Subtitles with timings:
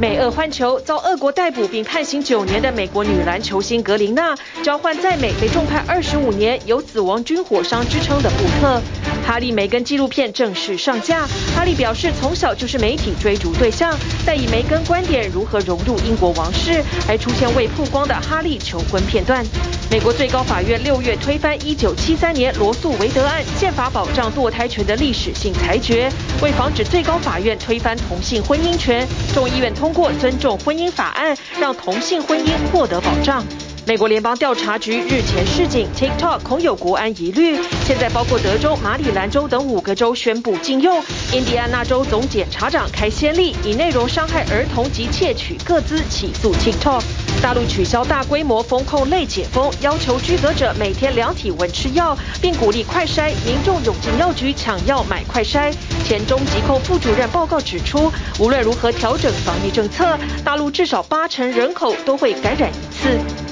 [0.00, 8.82] 美俄换球，遭俄国逮捕并判刑九年的美国女篮球星格林娜，交换在美被重判二十五年、有死亡军火商之称的布克。
[9.26, 11.26] 哈利梅根纪录片正式上架。
[11.56, 13.96] 哈利表示，从小就是媒体追逐对象，
[14.26, 19.44] 但以梅根观点如何融入英国王室，还出现未曝光的哈利求婚片段。
[19.90, 26.08] 美国最高法院六月推翻一九七三年罗诉韦德案，宪法保障堕胎权的历史性裁决。
[26.42, 29.70] 为防止最高法院推翻同性婚姻权，众议院。
[29.74, 33.42] 通过尊重婚姻法案，让同性婚姻获得保障。
[33.90, 37.58] 美国联邦调查局日前示警，TikTok 恐有国安疑虑。
[37.84, 41.02] 现在包括德州、马里兰州等五个州宣布禁用。
[41.32, 47.02] 印第安纳州总检察长开先例，以内容伤害儿童及窃取个资起诉 TikTok。
[47.42, 55.74] 大陆取消大规模封控类解封，要求居隔者每天量体温吃药，并鼓励快筛，民众涌进药局抢药买快筛。
[56.04, 63.49] 前中疾控副主任报告指出，无论如何调整防疫政策，大陆至少八成人口都会感染一次。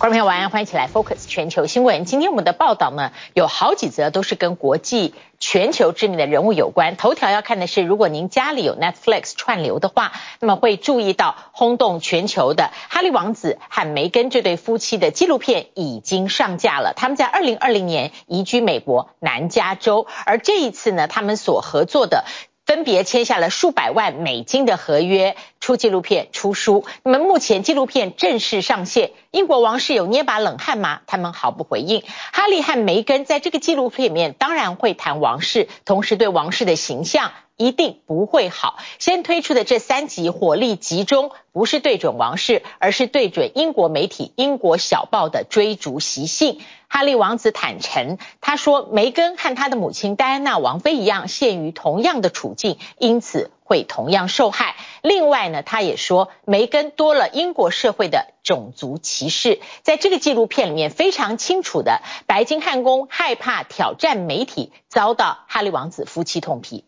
[0.00, 2.06] 观众朋友晚安，欢迎一起来 Focus 全球新闻。
[2.06, 6.96] 今天我们的报道呢，有好几则都是跟国际全球知名的人物有关。
[6.96, 16.94] 头条要看的是，如果您家里有 Netflix 串流的话，那么会注意到轰动全球的哈利王子和梅根这对夫妻的纪录片已经上架了。
[16.96, 22.24] 他们在二零二零年移居美国南加州，而这一次呢，他们所合作的。
[22.66, 26.84] 分别签下了数百万美金的合约，出纪录片、出书。
[27.04, 31.02] 那么目前纪录片正式上线，英国王室有捏把冷汗吗？
[31.06, 32.02] 他们毫不回应。
[32.32, 37.30] 哈利和梅根在这个纪录片里面当然会谈王室，同时对王室的形象。
[37.56, 38.78] 一定不会好。
[38.98, 46.62] 先推出的这三集火力集中，不是对准王室，而是对准英国媒体《英国小报》的追逐习性。
[46.88, 54.74] 哈利王子坦诚，他说梅根和他的母亲戴安娜王妃一样，陷于同样的处境，因此会同样受害。
[55.00, 59.60] 另外呢，他也说梅根多了英国社会的种族歧视。
[59.82, 66.84] 在这个纪录片里面非常清楚的，白金汉宫害怕挑战媒体，遭到哈利王子夫妻痛批。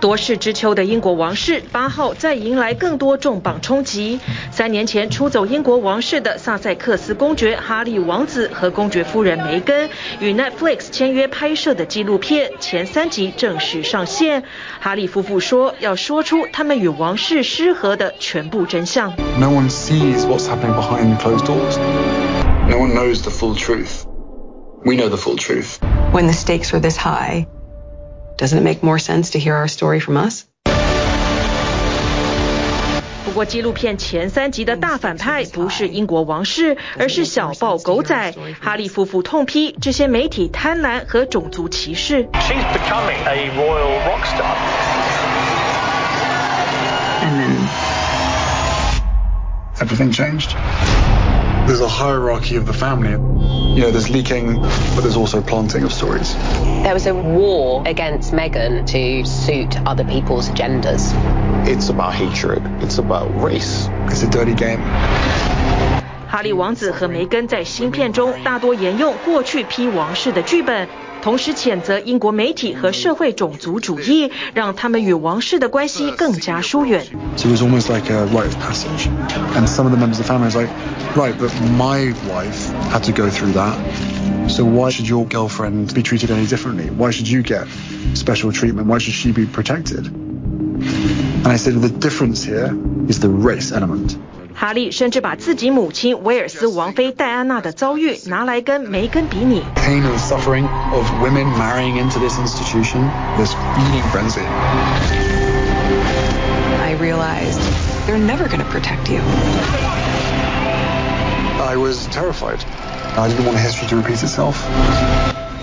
[0.00, 4.20] 多事之秋的英国王室八号再迎来更多重磅冲击。
[4.52, 14.44] 三年前出走英国王室的萨塞克斯公爵哈利王子和公爵夫人梅根与 Netflix 签约拍摄的纪录片前三集正式上线。
[14.80, 19.10] 哈利夫妇说要说出他们与王室失和的全部真相。
[19.40, 21.76] No one sees what's happening behind closed doors.
[22.68, 24.04] No one knows the full truth.
[24.84, 25.78] We know the full truth.
[26.12, 27.57] When the stakes are this high.
[28.37, 30.45] Doesn't it make more sense to hear our story from us?
[33.25, 38.35] 不过，纪录片前三集的大反派不是英国王室，而是小报狗仔。
[38.61, 42.25] 哈利夫妇痛批这些媒体贪婪和种族歧视。
[42.33, 44.55] She's becoming a royal rock star.
[47.23, 47.69] And then
[49.79, 50.55] everything changed.
[51.67, 53.11] There's a hierarchy of the family.
[53.75, 56.35] You know, there's leaking, but there's also planting of stories.
[56.83, 61.13] There was a war against Meghan to suit other people's agendas.
[61.67, 62.61] It's about hatred.
[62.83, 63.87] It's about race.
[64.11, 64.81] It's a dirty game.
[66.27, 70.87] 哈利王子和梅根在新片中大多沿用过去批王室的剧本。
[71.21, 77.05] 同时谴责英国媒体和社会种族主义，让他们与王室的关系更加疏远。
[77.37, 79.07] So it was almost like a rite of passage,
[79.55, 80.69] and some of the members of the family was like,
[81.15, 83.77] right, but my wife had to go through that,
[84.49, 86.89] so why should your girlfriend be treated any differently?
[86.89, 87.67] Why should you get
[88.15, 88.87] special treatment?
[88.87, 90.05] Why should she be protected?
[90.07, 92.75] And I said the difference here
[93.07, 94.17] is the race element.
[94.57, 99.63] 哈利甚至把自己母亲威尔斯王妃戴安娜的遭遇拿来跟梅根比拟。
[99.75, 104.45] Pain and suffering of women marrying into this institution, this feeding frenzy.
[106.81, 107.59] I realized
[108.05, 109.19] they're never going to protect you.
[111.59, 112.63] I was terrified.
[113.17, 114.55] I didn't want history to repeat itself.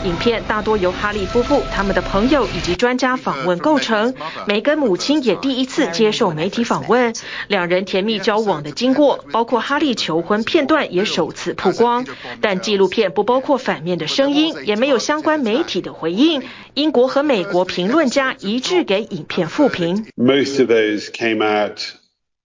[0.06, 4.14] 影片大多由哈利夫妇、他们的朋友以及专家访问构成。
[4.48, 7.14] 梅根母亲也第一次接受媒体访问，
[7.48, 12.06] 两人甜蜜交往的经过，包括哈利求婚片段也首次曝光。
[12.40, 16.44] 但纪录片不包括反面的声音，也没有相关媒体的回应。
[16.76, 20.06] 英国和美国评论家一致给影片负评。
[20.16, 21.80] Most of those came out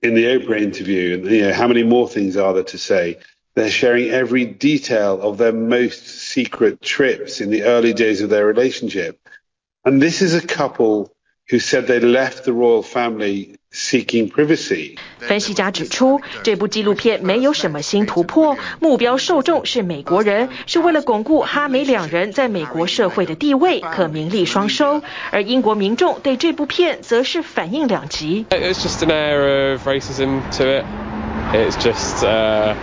[0.01, 3.19] in the Oprah interview, and you know, how many more things are there to say?
[3.56, 8.46] They're sharing every detail of their most secret trips in the early days of their
[8.46, 9.18] relationship.
[9.84, 11.12] And this is a couple
[11.48, 14.98] who said they left the royal family seeking privacy.
[15.20, 25.02] 分析家指出，这部纪录片没有什么新突破，目标受众是美国人，是为了巩固哈美两人在美国社会的地位，可名利双收。
[25.32, 28.46] 而英国民众对这部片则是反应两极。
[28.50, 30.84] It's just an air of racism to it.
[31.54, 32.76] It's just, uh,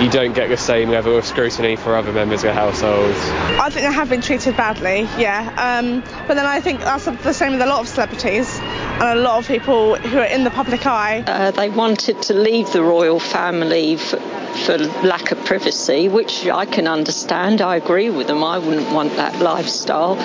[0.00, 3.18] you don't get the same level of scrutiny for other members of households.
[3.60, 5.52] I think they have been treated badly, yeah.
[5.58, 8.58] Um, but then I think that's the same with a lot of celebrities.
[8.60, 11.22] And a lot of people who are in the public eye.
[11.26, 14.18] Uh, they wanted to leave the royal family for,
[14.64, 17.60] for lack of privacy, which I can understand.
[17.60, 18.42] I agree with them.
[18.42, 20.16] I wouldn't want that lifestyle.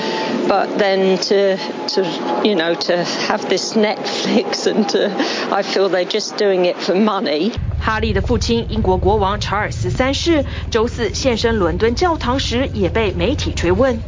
[0.47, 5.13] But then to, to you know, to have this Netflix and to,
[5.53, 7.53] I feel they're just doing it for money.
[7.85, 14.01] 哈利的父亲英国国王查尔斯三世周四现身伦敦教堂时，也被媒体追问。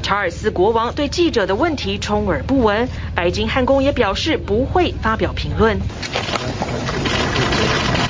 [0.00, 5.80] 查尔斯国王对记者的问题充耳不闻，白金汉宫也表示不会发表评论。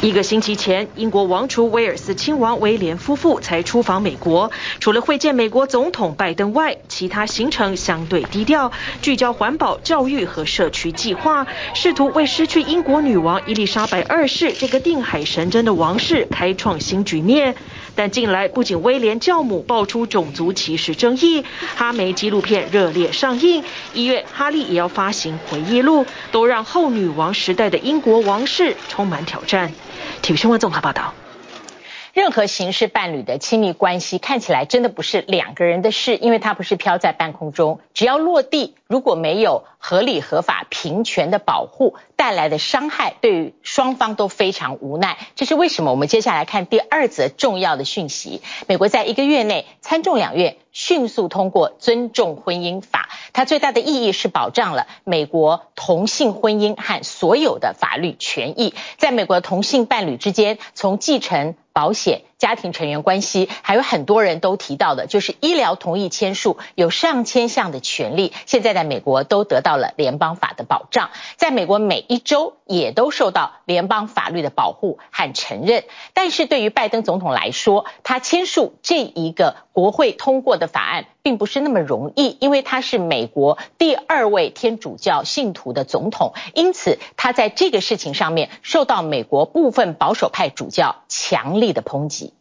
[0.03, 4.51] 一个星期前，英国王储威尔斯亲王威廉夫妇才出访美国，
[4.81, 17.55] 除了会见美国总统拜登外，其他行程相对低调，聚焦环保、教育和社区计划，试图为失去英国女王伊丽莎白二世这个定海神针的王室开创新局面。
[18.01, 21.45] 但近来不仅威廉教母爆出种族歧视争议，
[21.77, 23.63] 哈梅纪录片热烈上映，
[23.93, 29.75] 一月哈利也要发行回忆录，都让后女王时代的英国王室充满挑战。
[30.23, 31.13] 体育新闻综合报道。
[32.13, 45.17] 任何形式伴侣的亲密关系看起来真的不是两个人的事，因为它不是飘在半空中，只要落地，如果没有合理、合法、平权的保护，带来的伤害对于双方都非常无奈。
[45.37, 45.91] 这是为什么？
[45.91, 61.55] 我们接下来看第二则重要的讯息：美国在一个月内参众两院迅速通过尊重婚姻法，它最大的意义是保障了美国同性婚姻和所有的法律权益，在美国同性伴侣之间，从继承。
[61.73, 75.83] 保险、家庭成员关系，还有很多人都提到的，就是医疗同意签署有上千项的权利，现在在美国都得到了联邦法的保障，在美国每一周也都受到联邦法律的保护和承认。
[76.15, 92.33] 但是对于拜登总统来说，他签署这一个国会通过的法案，并不是那么容易，因为他是美国第二位天主教信徒的总统，因此他在这个事情上面受到美国部分保守派主教强力的抨击。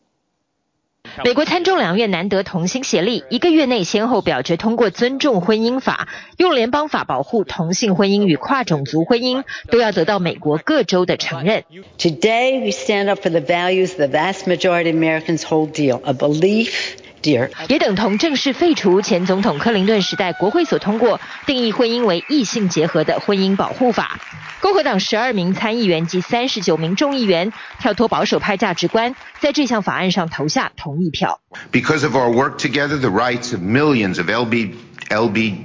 [1.23, 11.63] 美国参众两院难得同心协力，一个月内先后表决通过尊重婚姻法，用联邦法保护同性婚姻与跨种族婚姻，都要得到美国各州的承认。
[11.97, 16.97] Today we stand up for the values the vast majority of Americans hold dear, a belief.
[17.21, 17.49] Dear.
[17.67, 24.19] 也等同正式废除前总统克林顿时代国会所通过定义婚姻为异性结合的婚姻保护法。
[24.61, 31.39] 共和党十二名参议员及三十九名众议员跳脱保守派价值观，在这项法案上投下同意票。
[31.71, 34.73] Because of our work together, the rights of millions of LB,
[35.09, 35.63] LB,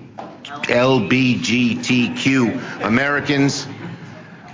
[0.69, 2.53] LBGTQ
[2.83, 3.65] Americans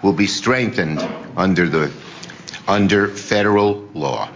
[0.03, 1.03] will be strengthened
[1.37, 1.91] under the
[2.67, 4.29] under federal law.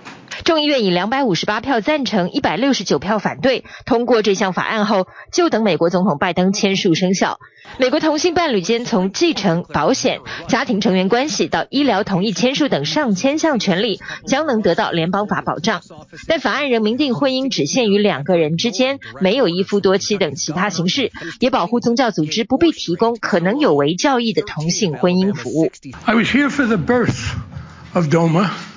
[0.45, 7.39] 众议院以两百五十八票赞成、一百六十九票反对通过这项法案后，就等美国总统拜登签署生效。
[7.79, 15.81] 美国同性伴侣间从继承、保险、家庭成员关系到医疗同意签署等上千项权利，将能得到联邦法保障。
[16.29, 21.11] 但法案仍明定婚姻只限于两个人之间，没有一夫多妻等其他形式，
[21.41, 25.73] 也保护宗教组织不必提供可能有违教义的同性婚姻服务。
[26.05, 27.33] I was here for the birth
[27.95, 28.74] of Doma.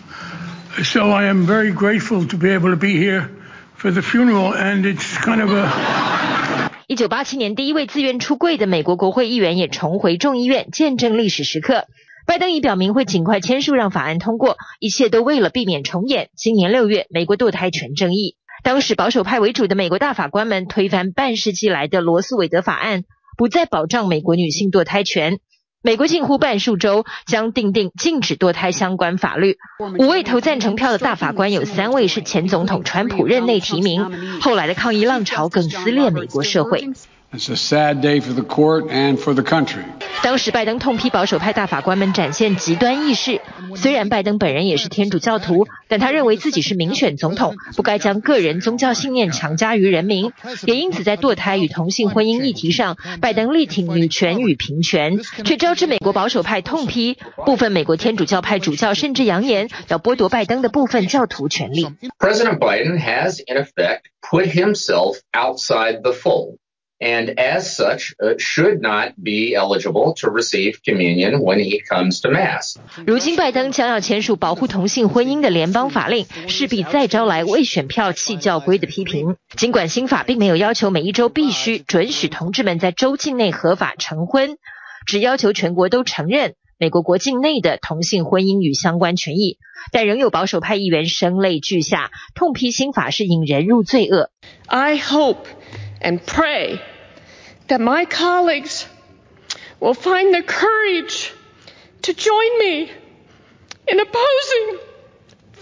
[0.84, 3.30] So I am very grateful to be able to be here
[3.78, 5.72] for the funeral, and it's kind of a.
[6.86, 11.86] 一九八七年，第一位自愿出柜的美国国会议员也重回众议院，见证历史时刻。
[12.28, 18.36] 拜登已表明会尽快签署让法案通过，一切都为了避免重演今年六月美国堕胎权争议。
[18.64, 23.04] 当时保守派为主的美国大法官们推翻半世纪来的罗斯韦德法案，
[23.36, 25.40] 不再保障美国女性堕胎权。
[25.88, 29.58] 美国近乎半数州将订定禁止堕胎相关法律。
[29.98, 34.42] 五位投赞成票的大法官有三位是前总统川普任内提名。
[34.42, 36.90] 后来的抗议浪潮更撕裂美国社会。
[37.34, 39.84] It's a sad day for the court and for the country.
[40.24, 43.42] 当时拜登痛批保守派大法官们展现极端意识。
[43.76, 50.32] 虽然拜登本人也是天主教徒，但他认为自己是民选总统，不该将个人宗教信念强加于人民。
[50.66, 57.18] 也因此，在堕胎与同性婚姻议题上，拜登力挺女权与平权，却招致美国保守派痛批。
[57.46, 61.86] 部分美国天主教派主教甚至扬言要剥夺拜登的部分教徒权利。
[62.18, 66.58] President Biden has in effect put himself outside the fold.
[67.00, 72.30] And as such uh, should not be eligible to receive communion when he comes to
[72.30, 72.78] mass.
[73.06, 79.36] 如今拜登将要签署保护同性婚姻的联邦法令，势必再招来为选票弃教规的批评。
[79.56, 84.58] 尽管新法并没有要求每一州必须准许同志们在州境内合法成婚，
[85.06, 89.58] 只要求全国都承认美国国境内的同性婚姻与相关权益，
[89.92, 94.30] 但仍有保守派议员声泪俱下，痛批新法是引人入罪恶。
[94.68, 95.38] I hope.
[96.02, 96.80] And pray
[97.68, 98.86] that my colleagues
[99.80, 101.32] will find the courage
[102.02, 102.90] to join me
[103.88, 104.80] in opposing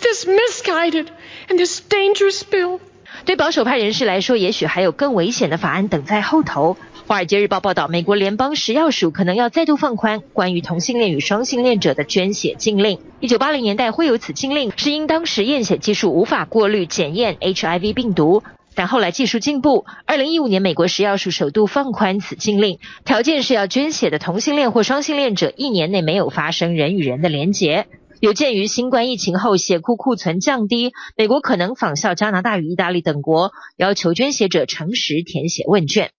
[0.01, 1.07] this misguided
[1.49, 2.79] and this dangerous bill.
[3.25, 6.77] 对保守派人士来说，也许还有更危险的法案等在后头。
[7.07, 12.99] 华尔街日报报道，美国联邦食药署可能要再度放宽关于同性恋与双性恋者的捐血禁令。
[13.19, 18.43] 一九八零年代会有此禁令，是因当时验血技术无法过滤检验 HIV 病毒。
[18.75, 27.87] 但后来技术进步，二零一五年美国食药署首度放宽此禁令，条件是要捐血的同性恋或双性恋者一年内没有发生人与人的连结。
[28.21, 36.11] 有鉴于新冠疫情后血库库存降低，美国可能仿效加拿大与意大利等国，要求捐血者诚实填写问卷。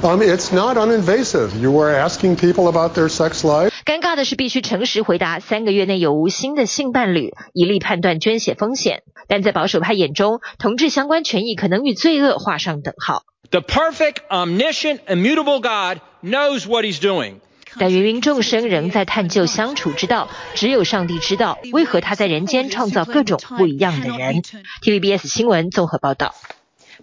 [0.00, 1.56] Um, it's not uninvasive.
[1.60, 3.72] You were asking people about their sex life.
[3.84, 9.02] 尴尬的是，必须诚实回答三个月内有无新的性伴侣，以利判断捐血风险。
[9.26, 13.24] 但在保守派眼中，同志相关权益可能与罪恶画上等号。
[13.50, 17.40] The perfect, omniscient, immutable God knows what he's doing.
[17.78, 24.42] 但芸芸众生仍在探究相处之道，只有上帝知道为何他在人间创造各种不一样的人。
[24.82, 26.34] TVBS 新闻综合报道。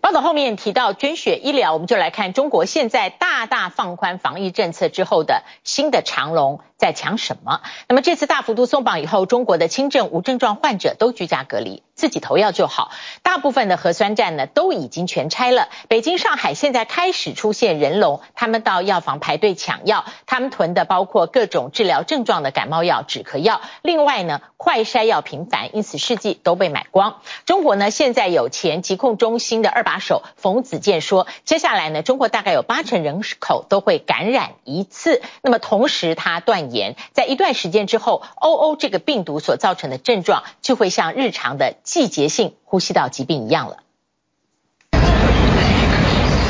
[0.05, 7.61] 报道后面提到捐血医疗，我们就来看中国现在大大放宽防疫政策之后的新的长龙在抢什么？
[7.89, 11.81] 那么这次大幅度松绑以后，中国的轻症无症状患者都居家隔离。
[11.95, 12.91] 自己投药就好，
[13.23, 15.69] 大部分的核酸站呢都已经全拆了。
[15.87, 23.61] 北京、上海现在开始出现人龙，他们到药房排队抢药，他们囤的包括各种治疗症状的感冒药、止咳药。
[23.81, 27.21] 另外呢，快筛药频繁，因此试剂都被买光。
[27.45, 35.21] 中国呢现在有前疾控中心的二把手冯子健说，接下来呢，中国大概有八成人口都会感染一次。
[35.41, 41.73] 那么同时他断言，在一段时间之后，OO 这个病毒所造成的症状就会像日常的。
[41.85, 43.77] 季节性呼吸道疾病一样了。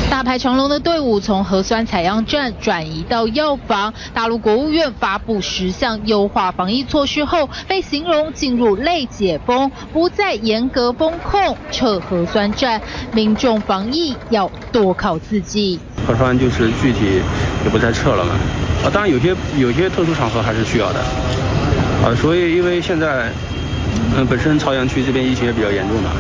[0.10, 3.94] 大排长龙的队伍从核酸采样站转移到药房。
[4.14, 15.78] 大陆国务院发布十项优化防疫措施后，被形容进入类解封，不再严格封控，撤核酸站，民众防疫要多靠自己。
[16.08, 17.22] 核酸就是具体
[17.66, 18.36] 也不再撤了嘛。
[18.86, 21.00] 啊，当然有些有些特殊场合还是需要的。
[22.06, 23.30] 啊，所以因为现在。
[24.18, 26.12] 嗯，本身朝阳区这边疫情也比较严重嘛，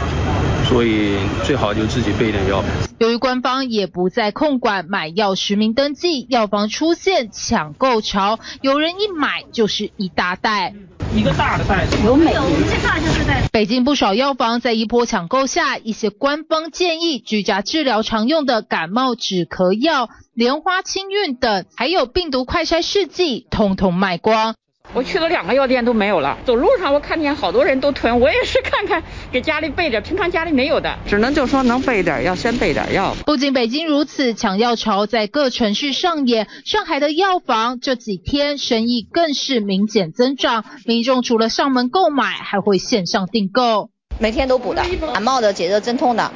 [0.67, 2.63] 所以最好就自己备一点药。
[2.98, 10.74] 由于官方也不再控管买药实名登记，药房出现抢购潮，有人一买就是一大袋，
[11.13, 12.34] 一个大的袋子有美。
[12.36, 13.44] 我们这大就是袋。
[13.51, 24.55] 北京不少药房在一波抢购下，一些官方建议居家治疗常用的感冒止咳药、莲花清运等，还有病毒快筛试剂，统统卖光。
[24.94, 33.13] 我去了两个药店都没有了，走路上我看见好多人都囤，我也是看看给家里备着，平常家里没有的，只能就说能备点药先备点药。
[33.25, 43.89] 不仅北京如此，抢药潮在各城市上演，上海的药房这几天生意更是明显增长，民众除了上门购买，还会线上订购。
[44.17, 44.81] 每天都补的，
[45.13, 46.31] 感冒的、解热镇痛的，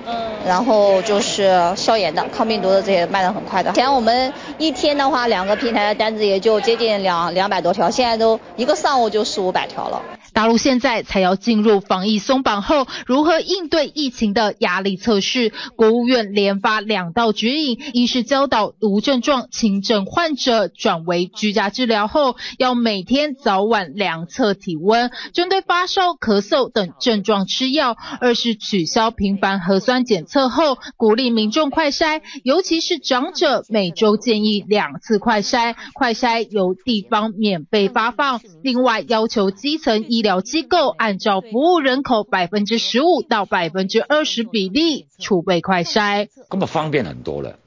[0.45, 3.71] 然后就是消炎的、抗病毒的这些卖的很快的。
[3.71, 10.01] 以前我们一天的话，两个平台的单子也就接近两两百多条，现在都一个上午就四五百条了。
[10.39, 15.51] 大陆现在才要进入防疫松绑后，如何应对疫情的压力测试。
[15.75, 38.39] 国务院连发两道指引，一是教导无症状轻症患者转为居家治疗后，要每天早晚量测体温，针对发烧、咳嗽等症状吃药；二是取消频繁核酸检测后，鼓励民众快筛，尤其是长者，每周建议两次快筛，快筛由地方免费发放。
[38.63, 47.57] 另外，要求基层医疗疗机构按照服务人口百分之十五到百分之二十比例储备快筛，根本方便很多了。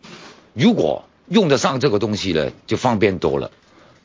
[0.55, 3.51] 如果用得上这个东西呢，就方便多了。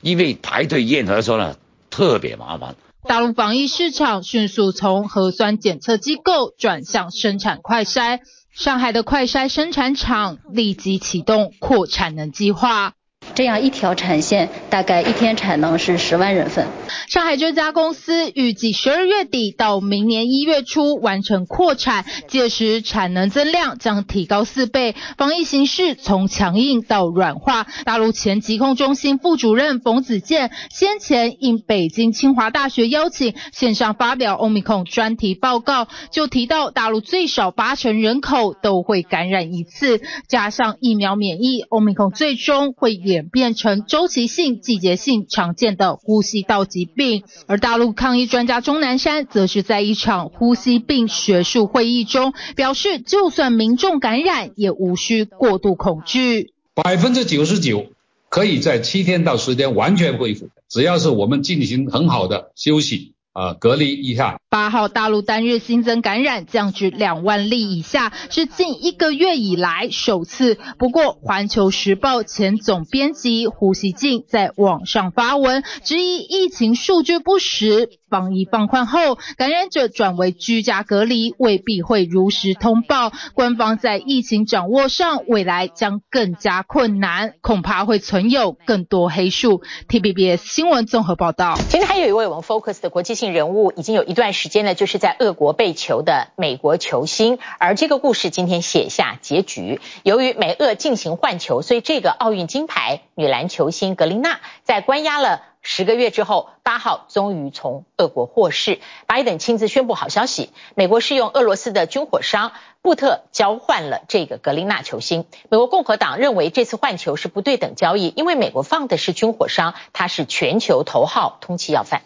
[0.01, 1.55] 因为排队验核酸呢，
[1.91, 2.75] 特别麻烦。
[3.03, 8.21] 大陆防疫市场迅速从核酸检测机构转向生产快筛，
[8.51, 12.93] 上海的快筛生产厂立即启动扩产能计划。
[13.37, 16.65] 这样一条产线大概一天产能是十万人份。
[17.07, 27.67] 上海这家公司预计十二月底到明年一月初完成扩产，届时产能增量将提高四倍，防疫形势从强硬到软化。
[27.85, 47.23] 大陆前疾控中心副主任冯子健先前应北京清华大学邀请线上发表欧米孔专题报告，就提到大陆最少八成人口都会感染一次，加上疫苗免疫，欧米孔最终会演变成周期性、季节性常见的呼吸道疾病。
[47.47, 56.53] 而大陆抗疫专家钟南山则是在一场呼吸病学术会议中表示，就算民众感染，也无需过度恐惧。
[56.73, 57.87] 百分之九十九
[58.29, 63.13] 可以在七天到十天完全恢复，只要是我们进行很好的休息。
[63.33, 64.39] 呃，隔离一下。
[64.49, 70.57] 八号大陆单日新增感染降至两万例以下，是近一个月以来首次。
[70.79, 77.89] 不过，《环球时报》前总编辑胡锡进在网上发文，质疑疫情数据不实。
[78.09, 83.11] 防疫放宽后，感染者转为居家隔离，未必会如实通报。
[83.33, 89.61] 官方在疫情掌握上，未来将更加困难，恐怕会存有更多黑数。
[89.89, 91.55] tbbs 新闻综合报道。
[91.67, 97.39] 今天还有一位我们 Focus 的国际性人物，已经有一段时间呢，就是在俄国被囚的美国球星。
[97.57, 99.81] 而这个故事今天写下结局。
[100.03, 105.41] 由于美俄进行换球，所以这个奥运金牌女篮球星格林娜在关押了。
[105.63, 108.79] 十个月之后，八号终于从俄国获释。
[109.05, 115.25] 拜登亲自宣布好消息：美国是用俄罗斯的军火商布特交换了这个格林娜球星。
[115.49, 122.03] 美国共和党认为这次换球是不对等交易，因为美国放的是军火商，他是全球头号通缉要犯。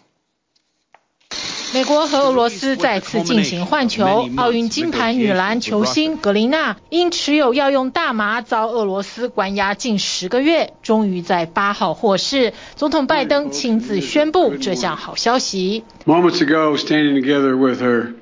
[1.73, 12.53] 美国和俄罗斯再次进行换球，奥运金牌女篮球星格琳娜因持有药用大麻遭俄罗斯关押近十个月，终于在八号获释。
[12.75, 15.83] 总统拜登亲自宣布这项好消息。
[16.05, 18.13] Moments ago, standing together with her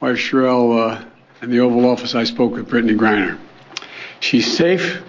[0.00, 0.98] wife Sherelle
[1.42, 3.36] in the Oval Office, I spoke with Brittany Griner.
[4.20, 5.02] She's safe.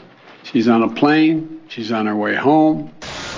[0.43, 1.62] She's on a plane.
[1.69, 2.91] She's on her way home.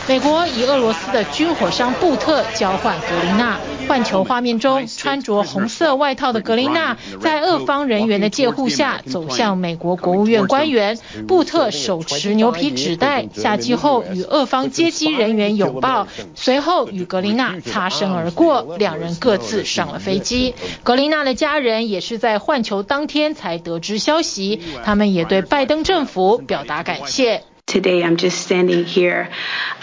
[0.09, 3.61] 美国以俄罗斯的军火商布特交换格林娜。
[3.88, 10.99] 换球画面中，穿着红色外套的格林娜在俄方人员的戒护下走向美国国务院官员。
[11.28, 20.54] 布特手持牛皮纸袋，下机后与俄方接机人员拥抱，随后与格林娜擦身而过，两人各自上了飞机。
[20.82, 27.43] 格林娜的家人也是在换球当天才得知消息，他们也对拜登政府表达感谢。
[27.72, 29.29] Today I'm just standing here,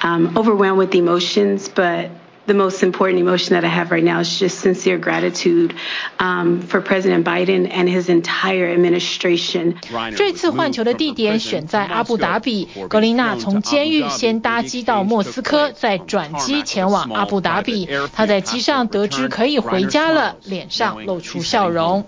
[0.02, 2.10] um, overwhelmed with emotions, but
[2.46, 5.74] the most important emotion that I have right now is just sincere gratitude
[6.18, 9.76] um, for President Biden and his entire administration.
[10.16, 17.88] 这次换球的地点选在阿布达比，格琳娜从监狱先搭机到莫斯科，再转机前往阿布达比。
[18.14, 22.06] 她在机上得知可以回家了，脸上露出笑容。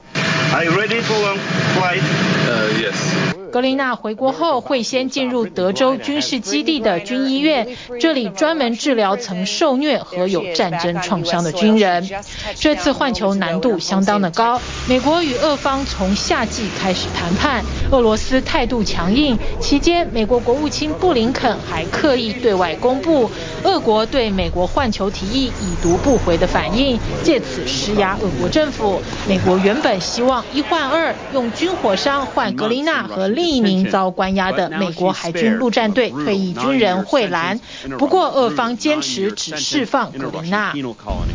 [0.55, 1.37] Are you ready for a
[1.75, 2.03] flight?
[2.47, 3.30] Uh, yes.
[3.52, 7.68] 格林娜回国后会先进入德州军事基地的军医院，
[8.00, 12.10] 这里专门治疗曾受虐和有战争创伤的军人。
[12.56, 17.62] 这次换球难度相当的高，美国与俄方从夏季开始谈判，
[17.92, 19.38] 俄罗斯态度强硬。
[19.60, 23.30] 期间，美国国务卿布林肯还刻意对外公布
[23.64, 29.02] 俄国对美国换球提议已读不回的反应，借此施压俄国政府。
[29.28, 33.28] 美国原本希望一换二，用军火商换格林娜和。
[33.41, 37.59] 另一名遭关押的美国海军陆战队退役军人惠兰，
[37.99, 40.73] 不过俄方坚持只释放格琳娜。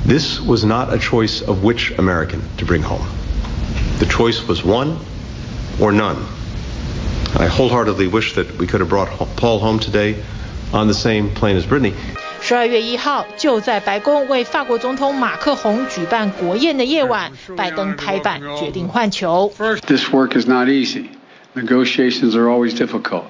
[0.08, 3.06] This was not a choice of which American to bring home.
[4.00, 4.96] The choice was one
[5.80, 6.18] or none.
[7.38, 10.16] I wholeheartedly wish that we could have brought Paul home today
[10.74, 11.94] on the same plane as Brittany.
[12.42, 19.54] 十二月一号，就在白宫为法国总统马克宏举办国宴的夜晚，拜登拍板决定换球。
[19.86, 21.06] This work is not easy.
[21.56, 23.26] Negotiations are always difficult.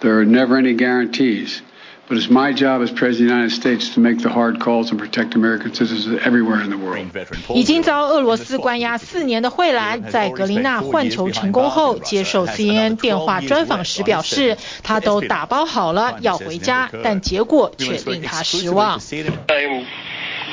[0.00, 1.62] There are never any guarantees.
[2.08, 4.90] But it's my job as President of the United States to make the hard calls
[4.90, 7.06] and protect American citizens everywhere in the world.
[7.54, 18.98] 已经遭俄罗斯关押四年的惠兰，在格琳娜换球成功后，接受 CNN 电话专访时表示，他都打包好了要回家，但结果却令他失望。
[18.98, 19.84] I'm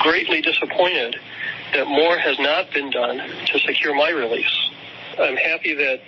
[0.03, 1.15] greatly disappointed
[1.73, 4.53] that more has not been done to secure my release.
[5.17, 6.01] I'm happy that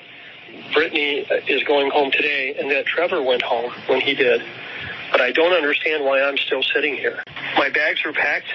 [0.72, 4.42] Brittany is going home today, and that Trevor went home when he did.
[5.10, 7.22] But I don't understand why I'm still sitting here.
[7.56, 8.48] My bags are packed.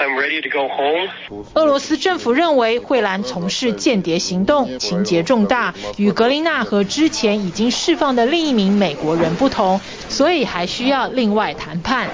[0.00, 1.44] I'm ready to go home.
[1.52, 12.08] 俄罗斯政府认为惠兰从事间谍行动，情节重大，与格林纳和之前已经释放的另一名美国人不同，所以还需要另外谈判。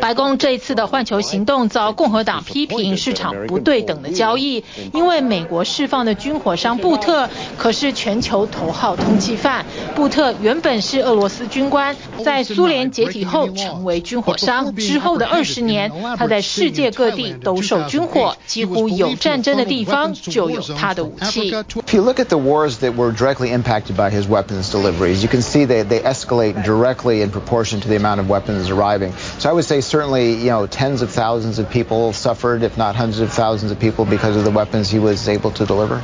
[0.00, 7.28] 白宫这一次的换球行动遭共和党批评是场不对等的交易，因为美国释放的军火商布特
[7.58, 9.64] 可是全球头号通缉犯。
[9.94, 21.51] 布特原本是俄罗斯军官，在苏联解体后成为军火商，之后的二十年，他在世界各地 兜售军火，几乎有战争的地方就有他的武器。
[21.51, 25.41] If you look at the wars that were directly impacted by his weapons deliveries, you can
[25.41, 29.13] see that they escalate directly in proportion to the amount of weapons arriving.
[29.39, 32.95] So I would say certainly, you know, tens of thousands of people suffered, if not
[32.95, 36.01] hundreds of thousands of people because of the weapons he was able to deliver.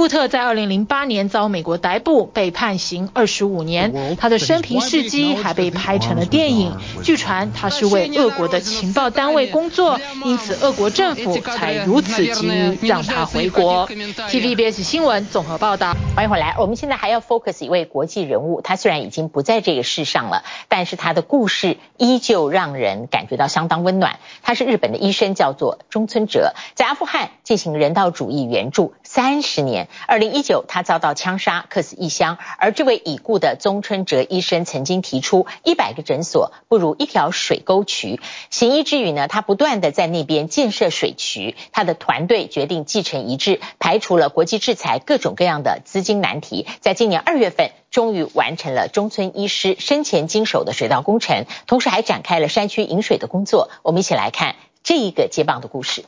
[0.00, 4.16] 布特在二零零八年遭美国逮捕，被判刑二十五年。
[4.16, 6.74] 他的生平事迹还被拍成了电影。
[7.04, 13.86] 据传他是为俄国的情报单位工作，因此俄国政府才如此急于让他回国。
[13.90, 15.94] TVBS 新闻综合报道。
[16.16, 24.18] 欢迎回来，我们现在还要 focus 一位国际人物，他虽然已经不在这个世上了，但是他的故事依旧让人感觉到相当温暖。
[24.40, 29.88] 他是日本的医生，叫做中村哲，在阿富汗进行人道主义援助三十年。
[30.06, 32.38] 二零一九，他遭到枪杀，客死异乡。
[32.58, 38.20] 而这位已故的中村哲医生曾经提出，一百个诊所不如一条水沟渠。
[38.50, 41.56] 行医之余呢，他不断地在那边建设水渠。
[41.72, 46.66] 他的团队决定继承遗志，排除了国际制裁各种各样的资金难题。
[46.80, 53.70] 在今年二月份，终于完成了中村医师生前经手的水道工程，同时还展开了山区引水的工作。
[53.82, 56.04] 我们一起来看这一个接棒的故事。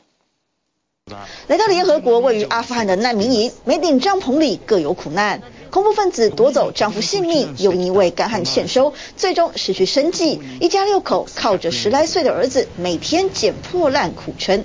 [1.47, 5.41] 来到联合国位于阿富汗的难民营，每顶帐篷里各有苦难。
[5.69, 10.39] 恐怖分子夺走丈夫性命，又因为干旱欠收，最终失去生计。
[10.61, 14.63] 一家六口靠着十来岁的儿子，每天捡破烂苦撑。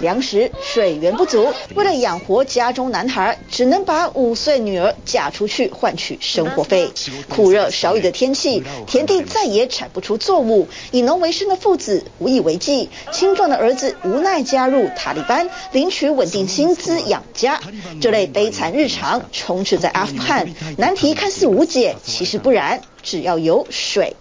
[0.00, 6.90] 粮食、水源不足，为了养活家中男孩，只能把五岁女儿嫁出去换取生活费。
[7.28, 12.90] 酷热少雨的天气，田地再也产不出作物，以农为生的父子无以为继。
[13.12, 17.60] 青壮的儿子无奈加入塔利班，领取稳定薪资养家。
[18.00, 24.16] 这类悲惨日常充斥在阿富汗，难题看似无解，其实不然，只要有水。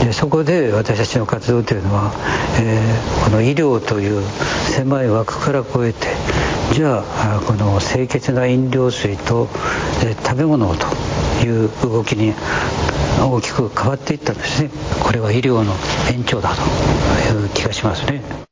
[0.00, 2.12] でそこで私たちの活動というのは、
[2.60, 4.22] えー、この医療という
[4.74, 6.08] 狭い枠から超えて
[6.72, 9.48] じゃあこの清潔な飲料水と、
[10.04, 10.86] えー、食べ物をと
[11.46, 12.34] いう動きに
[13.20, 14.70] 大きく変わっていったんですね
[15.02, 15.74] これは医療の
[16.12, 16.62] 延長だと
[17.34, 18.51] いう気がしますね。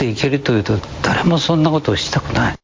[0.00, 2.56] ていけるというと谁もそんなことをしたくない。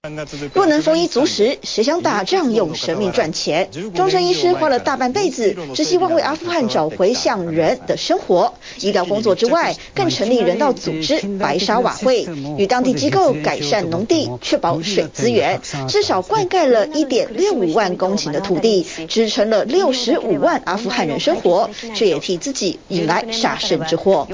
[0.55, 3.69] 若能丰衣足食，谁想打仗用生命赚钱？
[3.95, 8.55] 中村医师花了大半辈子，只希望为阿富汗找回像人的生活。
[8.81, 12.27] 医疗工作之外，更成立人道组织白沙瓦会，
[12.59, 24.27] 与当地机构改善农地，确保水资源，至少灌溉了一点六五万公顷的土地，支撑了六十五万阿富汗人生活，却也替自己引来杀身之祸。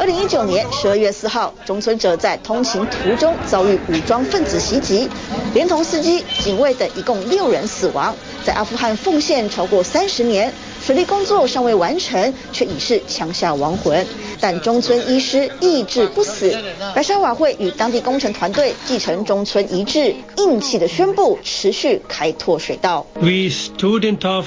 [0.00, 5.06] 二零一九年十二月四号，中村哲在通勤途中遭遇武装分子袭击，
[5.52, 8.16] 连同司机、警卫等一共六人死亡。
[8.42, 10.50] 在阿富汗奉献超过三十年，
[10.82, 14.06] 水利工作尚未完成，却已是枪下亡魂。
[14.40, 16.56] 但中村医师意志不死，
[16.94, 23.04] 白沙瓦会与当地工程团队继承中村遗志，硬气的宣布持续开拓水道。
[23.16, 24.46] We student of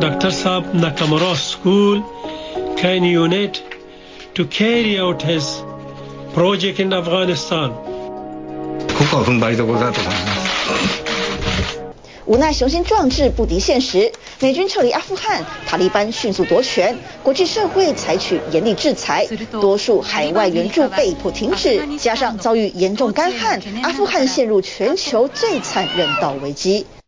[0.00, 0.30] Dr.
[0.30, 2.02] Saab Nakamura School
[2.78, 3.56] can unite
[4.38, 5.64] To carry out his
[6.32, 7.72] project in Afghanistan。
[12.24, 26.86] 无奈雄心壮志不敌现实，美军撤离阿富汗，塔利班迅速夺权，国际社会采取严厉制裁，多数海外援助被迫停止，加上遭遇严重干旱，阿富汗陷入全球最惨人道危机。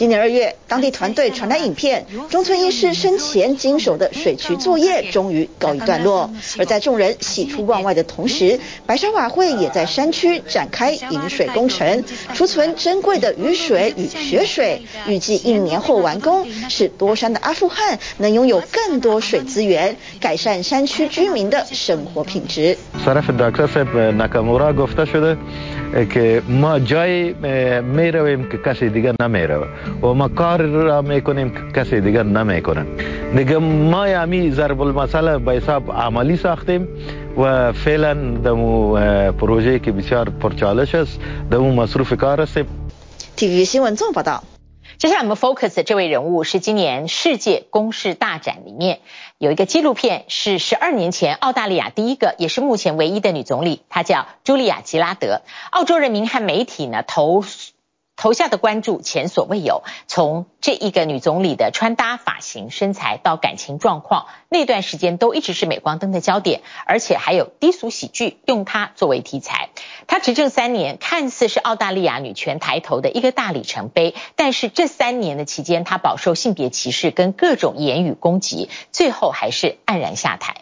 [0.00, 6.30] 今年二月，当地团队传来影片，中村医师生前经手的水渠作业终于告一段落。
[6.58, 22.74] 而在众人喜出望外的同时，白沙瓦会也在山区展开引水工程，储存珍贵的雨水与雪水，预计一年后完工，使多山的阿富汗能拥有更多水资源，改善山区居民的生活品质。
[43.36, 44.44] 体育新闻综合报道。
[44.98, 49.00] 接下来我们 focus 的这位人物是今年世界公视大展里面
[49.38, 55.40] 有一个纪录片，是十二年前澳大利亚第一个也是目前唯一的女总理，她叫茱莉亚·吉拉德。
[55.70, 57.42] 澳洲人民和媒体呢投。
[58.20, 69.70] 投下的关注前所未有，从这一个女总理的穿搭、发型、身材到感情状况，那段时间都一直是镁光灯的焦点，而且还有低俗喜剧用她作为题材。
[70.06, 80.56] 她执政三年，看似是澳大利亚女权抬头的一个大里程碑，但是这三年的期间，她饱受性别歧视跟各种言语攻击，最后还是黯然下台。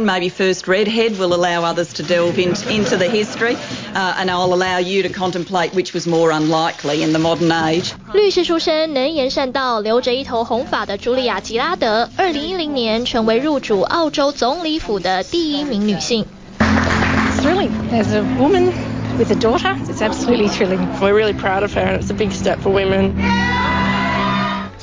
[0.00, 3.56] Maybe first redhead will allow others to delve into the history,
[3.96, 7.94] and I'll allow you to contemplate which was more unlikely in the modern age.
[8.14, 16.24] 律师出身、能言善道、留着一头红发的茱莉亚·吉拉德，二零一零年成为入主澳洲总理府的第一名女性。
[16.60, 17.70] It's thrilling.
[17.90, 18.72] As a woman
[19.18, 20.78] with a daughter, it's absolutely thrilling.
[21.00, 23.16] We're really proud of her, and it's a big step for women.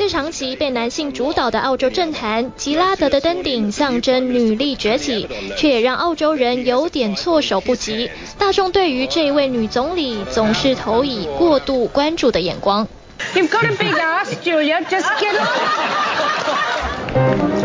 [0.01, 8.11] 在长期被男性主导的澳洲政坛，吉拉德的登顶象征女力崛起，却也让澳洲人有点措手不及。
[8.39, 12.89] 大众对于这位女总理总是投以过度关注的眼光。
[13.35, 14.83] You've got a big ass, Julia.
[14.89, 15.35] Just get
[17.15, 17.60] on.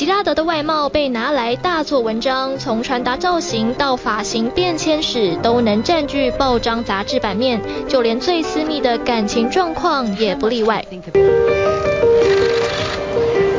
[0.00, 10.82] 吉拉德的外貌被拿来大做文章，从穿搭造型到发型变迁史都能占据报章杂志版面，就连最私密的感情状况也不例外。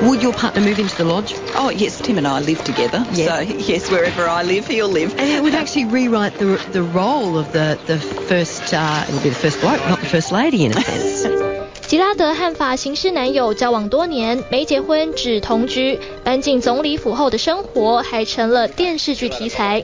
[0.02, 1.36] Would your partner move into the lodge?
[1.56, 3.06] Oh yes, Tim and I live together.
[3.14, 3.28] Yes.
[3.28, 5.12] So yes, wherever I live, he'll live.
[5.20, 8.74] And it would actually rewrite the the role of the the first.
[8.74, 11.61] Uh, it would be the first bloke, not the first lady, in a sense.
[11.92, 16.00] 吉拉德和发型师男友交往多年，没结婚，只同居。
[16.24, 19.84] 搬进总理府后的生活还成了电视剧题材。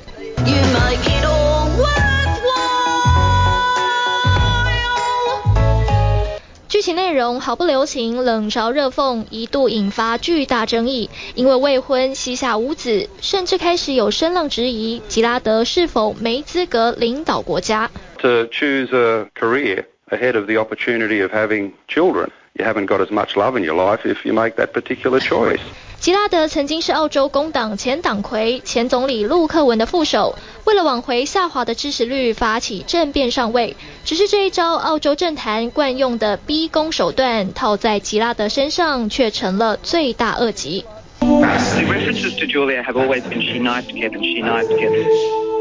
[6.69, 11.09] 剧情内容毫不留情，冷嘲热讽，一度引发巨大争议。
[11.35, 17.91] 因为未婚，膝下无子，甚至开始有声浪质疑吉拉德是否没资格领导国家。
[18.19, 19.83] To choose a career.
[20.09, 23.75] Ahead of the opportunity of having children, you haven't got as much love in your
[23.75, 25.59] life if you make that particular choice.
[25.99, 33.75] 吉拉德曾经是澳洲工党前党魁、前总理陆克文的副手，为了挽回下滑的支持率，发起政变上位。
[34.05, 40.85] 只是这一招澳洲政坛惯用的逼宫手段，套在吉拉德身上却成了罪大恶极。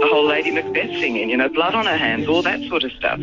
[0.01, 2.91] The whole Lady Macbeth singing, you know, blood on her hands, all that sort of
[2.93, 3.19] stuff.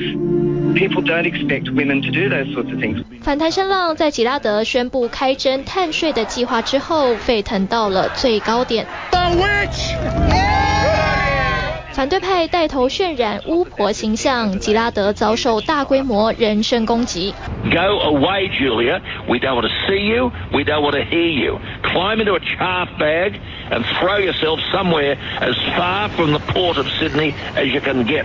[0.76, 3.02] People don't expect women to do those sorts of things.
[3.22, 8.86] 反弹声浪在吉拉德宣布开征碳税的计划之后沸腾到了最高点。
[9.10, 9.92] The witch!
[10.28, 11.11] Yeah!
[11.92, 17.34] 反对派带头渲染巫婆形象，吉拉德遭受大规模人身攻击。
[17.64, 19.00] Go away, Julia.
[19.26, 20.30] We don't want to see you.
[20.52, 21.58] We don't want to hear you.
[21.82, 23.40] Climb into a chaff bag.
[23.70, 28.24] And throw yourself somewhere as far from the port of Sydney as you can get.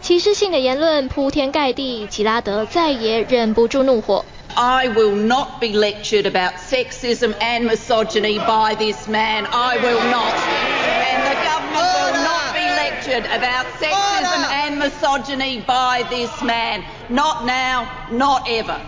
[0.00, 4.24] 歧视性的言论铺天盖地，吉拉德再也忍不住怒火。
[4.54, 9.44] I will not be lectured about sexism and misogyny by this man.
[9.50, 10.34] I will not.
[11.02, 12.19] And the government will
[13.10, 16.84] not be lectured about sexism and misogyny by this man.
[17.08, 18.78] Not now, not ever.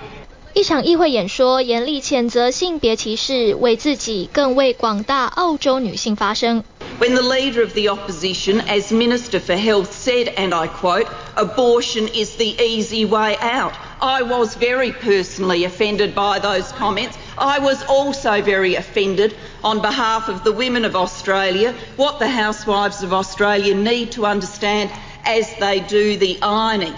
[0.55, 6.65] 一场议会演说，严厉谴责性别歧视，为自己更为广大澳洲女性发声。
[6.99, 12.37] When the leader of the opposition, as Minister for Health, said, and I quote, "Abortion is
[12.37, 17.17] the easy way out," I was very personally offended by those comments.
[17.37, 23.03] I was also very offended on behalf of the women of Australia, what the housewives
[23.03, 24.91] of Australia need to understand
[25.25, 26.95] as they do the ironing.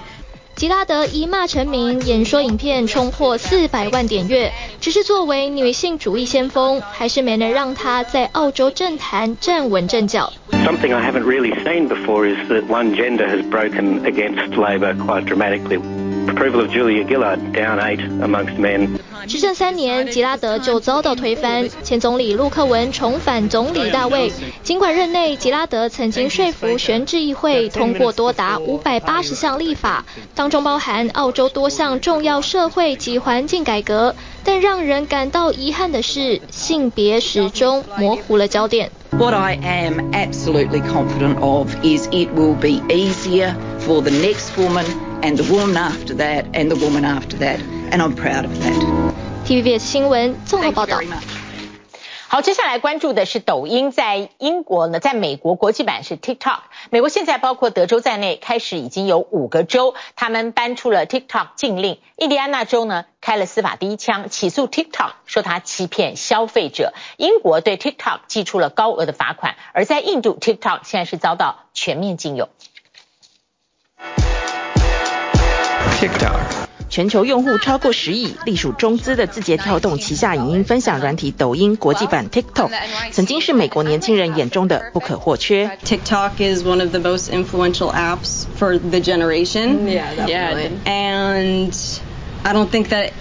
[0.57, 4.53] 吉拉德一骂成名，演说影片冲破四百万点阅。
[4.79, 10.31] 只是作为女性主义先锋，还是没能让她在澳洲政坛站稳阵脚。
[10.51, 15.81] Something I haven't really seen before is that one gender has broken against Labor quite dramatically.
[16.36, 19.00] Approval of Julia Gillard down eight amongst men.
[19.26, 21.67] 执政三年，吉拉德就遭到推翻。
[21.82, 30.04] 前总理陆克文重返总理大位，尽管任内吉拉德曾经说服悬置议会通过多达五百八十项立法，
[30.36, 38.91] 当中包含澳洲多项重要社会及环境改革，但让人感到遗憾的是，性别始终模糊了焦点。
[39.12, 44.84] What I am absolutely confident of is it will be easier for the next woman
[45.21, 47.60] and the woman after that and the woman after that,
[47.91, 49.13] and I'm proud of that.
[49.45, 50.99] TVBS 新闻综合报道。
[52.28, 56.58] 好，接下来关注的是抖音在英国呢，在美国国际版是 TikTok。
[56.89, 61.99] 美国现在包括德州在内，开始已经有五个州，他们搬出了 TikTok 禁令。
[62.17, 66.93] 印第安纳州呢，开了司法第一枪，起诉 TikTok，说他欺骗消费者。
[67.17, 72.49] 英国对 TikTok 寄出了高额的罚款，而在印度，TikTok 现在是遭到全面禁用。
[76.05, 76.40] TikTok。
[76.88, 82.71] 全球用户超过十亿，隶属中资的字节跳动旗下影音分享软体抖音国际版 TikTok，
[83.12, 85.79] 曾经是美国年轻人眼中的不可或缺。
[85.85, 89.87] TikTok is one of the most influential apps for the generation.
[89.87, 90.71] Yeah, definitely.
[90.85, 91.73] And
[92.43, 93.12] I don't think that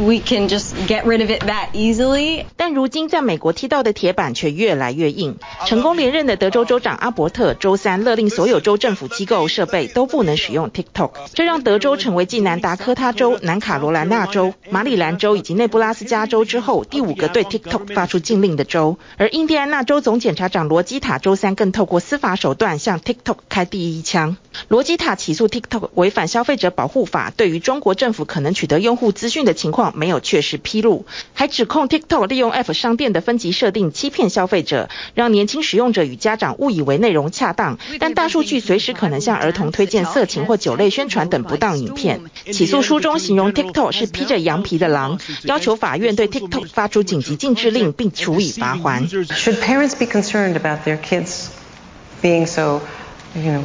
[0.00, 2.46] We can just get rid of it that easily.
[2.56, 5.36] 但如今在美国踢到的铁板却越来越硬。
[5.66, 18.96] 成功连任的德州州长阿伯特周三勒令所有州政府机构设备都不能使用 TikTok，这让德州成为继南达科他州、南卡罗来纳州、马里兰州以及内布拉斯加州之后第五个对 TikTok 发出禁令的州。
[19.18, 24.38] 而印第安纳州总检察长罗基塔周三更透过司法手段向 TikTok 开第一枪。
[24.68, 29.89] 罗基塔起诉 TikTok 违反消费者保护法，对于中国政府可能取得用户资讯的情况。
[29.94, 42.20] 没有确实披露，还指控 TikTok 利用 App 商店的分级设定欺骗消费者，让年轻使用者与家长误以为内容恰当，但大数据随时可能向儿童推荐色情或酒类宣传等不当影片。
[42.52, 49.08] 起诉书中形容 TikTok 是披着羊皮的狼，要求法院对 TikTok 发出紧急禁制令并处以罚锾。
[49.08, 51.48] Should parents be concerned about their kids
[52.22, 52.80] being so,
[53.34, 53.62] you know,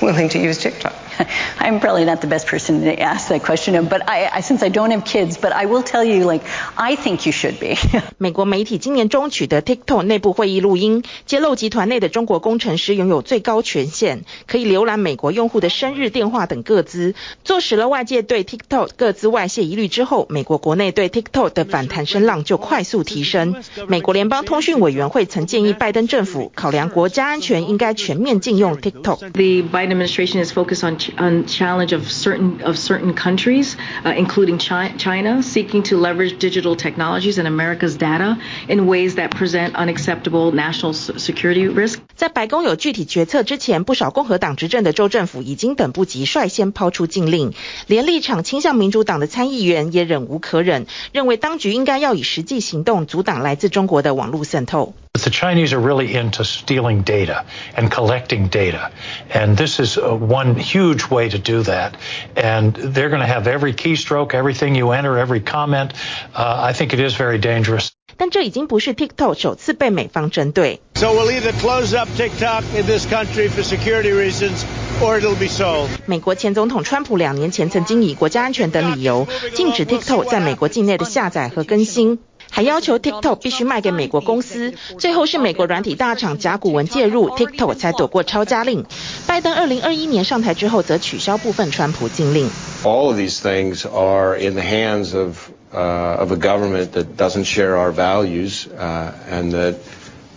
[0.00, 0.92] willing to use TikTok?
[1.59, 4.69] I'm probably not the best person to ask that question, but I, I since I
[4.69, 6.43] don't have kids, but I will tell you, like,
[6.75, 7.77] I think you should be.
[8.17, 17.13] 美国媒体今年中取得 TikTok 内部会议录音，揭露集团内的中国工程师拥有最高权限，可以浏览美国用户的生日、电话等个资，
[17.43, 23.55] 坐实了外界对 TikTok 个资外泄疑虑之后，美国国内对 TikTok 的反弹声浪就快速提升。
[23.87, 34.58] 美国联邦通讯委员会曾建议拜登政府考量国家安全，应该全面禁用 TikTok。The Biden administration is focused on on challenge of certain of certain countries, uh, including
[34.58, 38.36] China, seeking to leverage digital technologies and America's data
[38.68, 42.00] in ways that present unacceptable national security risk.
[42.14, 47.52] 在白宫有具体决策之前，不少共和党执政的州政府已经等不及，率先抛出禁令。
[47.86, 54.94] 连立场倾向民主党的参议员也忍无可忍，认为当局应该要以实际行动阻挡来自中国的网络渗透。
[55.17, 57.45] The Chinese are really into stealing data
[57.77, 58.91] and collecting data,
[59.29, 61.97] and this is one huge way to do that.
[62.35, 65.93] And they're going to have every keystroke, everything you enter, every comment.
[66.33, 67.91] Uh, I think it is very dangerous.
[68.17, 70.81] 但这已经不是 TikTok 首次被美方针对。
[70.95, 74.63] So we'll either close up TikTok in this country for security reasons,
[75.01, 75.89] or it'll be sold.
[76.05, 82.19] 美国前总统川普两年前曾经以国家安全等理由禁止 TikTok 在美国境内的下载和更新。
[82.49, 88.85] 还要求 TikTok 必须卖给美国公司，最后是美国软体大厂甲骨文介入，TikTok 才躲过抄家令。
[89.25, 92.47] 拜登二零二一年上台之后，则取消部分川普禁令。
[92.83, 97.75] All of these things are in the hands of, uh, of a government that doesn't share
[97.75, 99.75] our values, uh, and that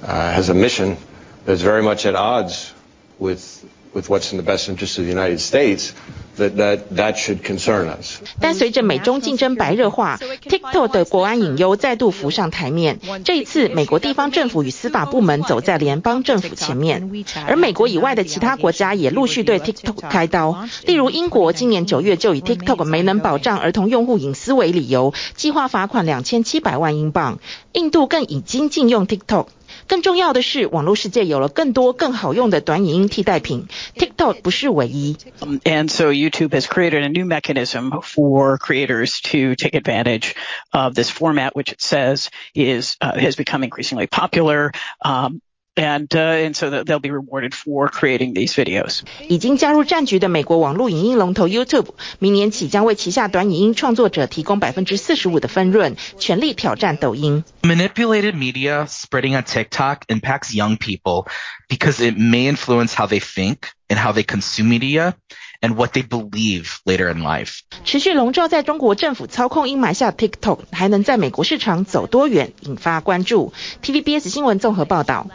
[0.03, 0.97] uh, has a mission
[1.45, 2.73] that's very much at odds
[3.19, 3.63] with
[3.94, 5.92] with what's in the best interest of the United States.
[6.38, 8.20] That, that, that should concern us.
[8.40, 13.00] 但随着美中竞争白热化，TikTok 的国安隐忧再度浮上台面。
[13.26, 17.12] 这一次，美国地方政府与司法部门走在联邦政府前面，
[17.46, 20.66] 而美国以外的其他国家也陆续对 TikTok 开刀。
[20.86, 27.40] 例如，英国今年九月就以 TikTok 没能保障儿童用户隐私为理由，计划罚款两千七百万英镑。
[27.74, 29.48] 印度更已经禁用 TikTok。
[29.87, 35.17] 更重要的是，网络世界有了更多更好用的短影音替代品，TikTok 不是唯一。
[35.65, 40.35] And so YouTube has created a new mechanism for creators to take advantage
[40.71, 44.73] of this format, which it says is uh, has become increasingly popular.
[45.05, 45.41] Um,
[45.75, 49.01] and uh, and so that they'll be rewarded for creating these videos.
[49.29, 57.45] 已经加入战局的美国网络影音龙头 YouTube，明年起将为旗下短影音创作者提供百分之四十五的分润，全力挑战抖音。
[57.63, 61.27] Manipulated media spreading on TikTok impacts young people
[61.69, 63.57] because it may influence how they think
[63.89, 65.15] and how they consume media.
[65.63, 67.61] And what they believe later in life。
[67.83, 73.55] 持续笼罩在中国政府操控阴霾下，TikTok 还能在美国市场走多远，引发关注。
[73.83, 75.29] TVBS 新闻综合报道。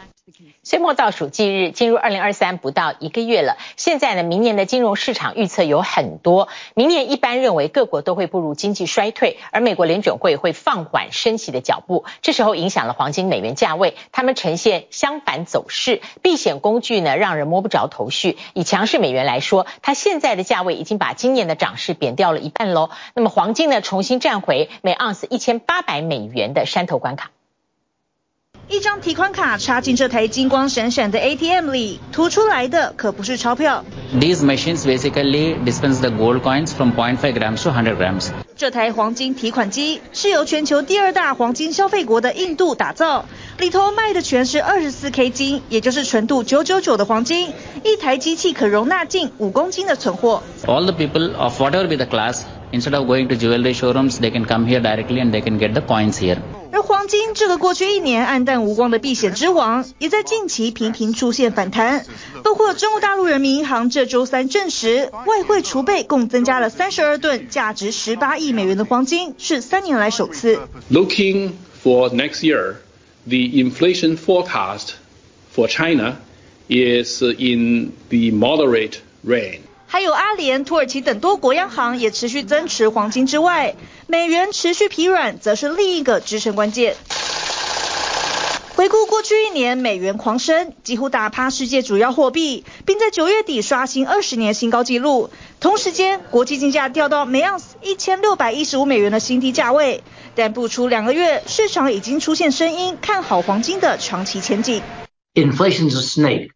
[0.67, 3.55] 岁末倒数计日，进入二零二三不到一个月了。
[3.77, 6.49] 现在呢，明年的金融市场预测有很多。
[6.73, 16.01] 明年一般认为各国都会步入经济衰退，而美国联准会会放缓升息的脚步，这时候影响了黄金、美元价位，它们呈现相反走势。
[16.21, 18.37] 避险工具呢，让人摸不着头绪。
[18.53, 22.89] 以强势美元来说，它现在的价位已经把今年的涨势贬掉了一半喽。
[23.13, 27.31] 那么黄金呢，重新站回每盎司一千八百美元的山头关卡。
[28.69, 33.85] 一张提款卡插进这台金光闪闪的 ATM 里，吐出来的可不是钞票。
[34.19, 38.27] These machines basically dispense the gold coins from 0.5 grams to 100 grams。
[38.57, 43.23] 这台黄金提款机是由全球第二大黄金消费国的印度打造，
[43.57, 47.53] 里头卖的全是 24K 金，也就是纯度999的黄金。
[47.83, 50.43] 一台机器可容纳近五公斤的存货。
[50.65, 52.41] All the people of whatever be the class,
[52.73, 55.73] instead of going to jewelry showrooms, they can come here directly and they can get
[55.73, 56.39] the coins here.
[56.87, 62.05] 黄金这个过去一年黯淡无光的避险之王，也在近期频频出现反弹。
[62.45, 70.61] 包括中国大陆人民银行这周三证实，外汇储备共增加了三十二吨，价值十八亿美元的黄金，是三年来首次。
[70.89, 71.51] Looking
[71.83, 72.75] for next year,
[73.25, 74.91] the inflation forecast
[75.53, 76.15] for China
[76.69, 79.66] is in the moderate range.
[79.89, 83.75] 还有阿联、土耳其等多国央行也持续增持黄金之外，
[84.05, 86.95] 美元持续疲软，则是另一个支撑关键。
[88.75, 95.31] 回顾过去一年，美元狂升，几乎打趴世界主要货币，并在九月底刷新二十年新高纪录。
[95.59, 100.03] 同时间，国际金价掉到每盎司一千六百一十五美元的新低价位。
[100.35, 104.83] 但不出两个月，市场已经出现声音看好黄金的长期前景。
[105.33, 106.49] Inflation is a snake.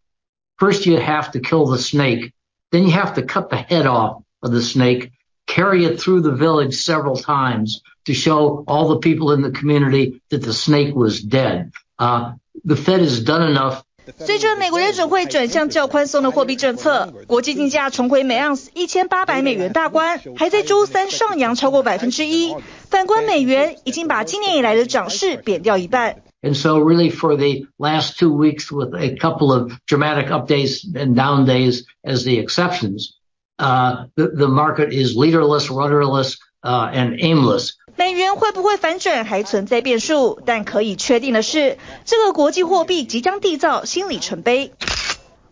[0.58, 2.30] First, you have to kill the snake.
[2.71, 5.11] Then you have to cut the head off of the snake,
[5.47, 10.21] carry it through the village several times to show all the people in the community
[10.29, 11.71] that the snake was dead.
[11.97, 12.33] Uh,
[12.65, 13.83] the Fed has done enough.
[14.19, 22.55] 随着美国联准会转向较宽松的货币政策，国际金价重回每盎司一千八百美元大关，还在周三上扬超过百分之一。
[22.89, 26.20] 反观美元，已经把今年以来的涨势贬掉一半。
[26.43, 30.85] And so really for the last two weeks with a couple of dramatic up days
[30.95, 33.17] and down days as the exceptions,
[33.59, 37.73] uh, the, the market is leaderless, rudderless, uh, and aimless.
[37.95, 44.71] 美元会不会反转还存在变数，但可以确定的是，这个国际货币即将缔造新里程碑。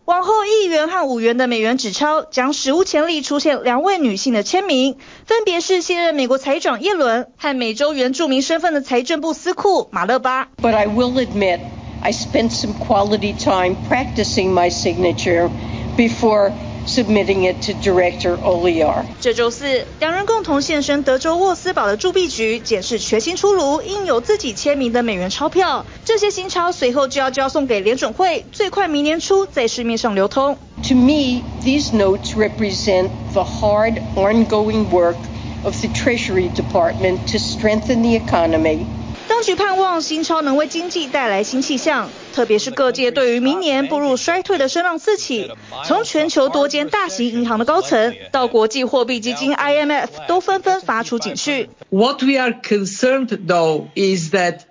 [0.05, 10.49] 往后一元和五元的美元纸钞将史无前例出现两位女性的签名，分别是现任美国财长耶伦和美洲原住民身份的财政部司库马勒巴。
[10.61, 11.59] But I will admit,
[12.01, 15.49] I spent some quality time practicing my signature
[15.95, 16.51] before
[16.85, 19.03] submitting it to Director Oliar。
[19.19, 25.85] 这周四，两人共同现身德州沃斯堡的铸币局，检视全新出炉印有自己签名的美元钞票。
[26.05, 30.57] 这些新钞随后就要交送给联准会，最快明年初在市面上流通。
[30.87, 35.17] To me, these notes represent the hard, ongoing work
[35.63, 38.85] of the Treasury Department to strengthen the economy.
[39.27, 45.51] 当局盼望新钞能为经济带来新气象，特别是各界对于明年步入衰退的声浪四起，
[45.85, 51.69] 从全球多间大型银行的高层到国际货币基金 IMF 都纷纷发出警讯。
[51.89, 54.61] What we are concerned though is that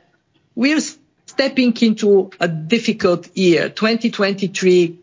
[0.54, 0.82] we're
[1.26, 3.70] stepping into a difficult year.
[3.70, 4.96] 2023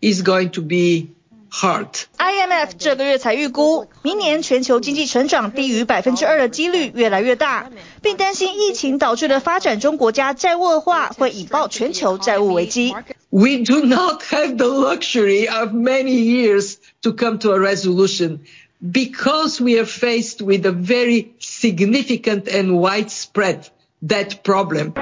[0.00, 1.08] is going to be
[1.50, 1.88] hard.
[2.18, 7.70] IMF 这个月才预估，明年全球经济成长低于百分之二的几率越来越大，
[8.02, 12.94] 并担心疫情导致的发展中国家债务恶化会引爆全球债务危机。
[13.30, 18.40] We do not have the luxury of many years to come to a resolution
[18.80, 23.64] because we are faced with a very significant and widespread
[24.00, 24.92] debt problem.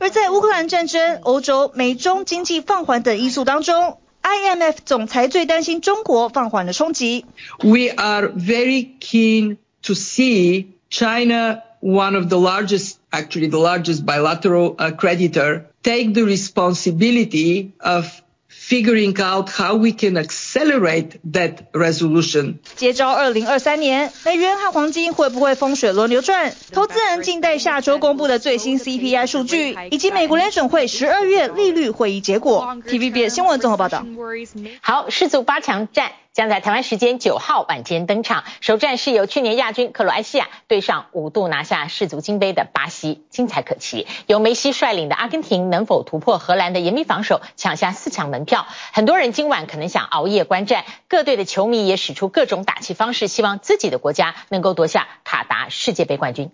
[0.00, 3.98] 而在乌克兰战争、欧洲、美中经济放缓等因素当中。
[4.27, 7.25] IMF 总裁最担心中国放缓的冲击。
[7.59, 15.65] We are very keen to see China, one of the largest, actually the largest bilateral creditor,
[15.83, 18.23] take the responsibility of
[18.68, 22.56] figuring out how we can accelerate that resolution.
[22.76, 26.54] 接招二零二三年，美元和黄金会不会风水轮流转？
[26.72, 32.76] 投资人静待下周公布的最新 CPI 数据，以及美国联准会十二月利率会议结果。
[32.86, 34.04] TVBS 新闻综合报道。
[34.82, 36.12] 好，世足八强战。
[36.38, 44.06] 将在台湾时间九号晚间登场，首战是由去年亚军克罗埃西亚对上五度拿下世足金杯的巴西，精彩可期。
[44.28, 48.68] 由梅西率领的阿根廷能否突破荷兰的严密防守，抢下四强门票？
[48.92, 56.52] 很多人今晚可能想熬夜观战，各队的球迷也使出各种打气方式，希望自己的国家能够夺下卡达世界杯冠军。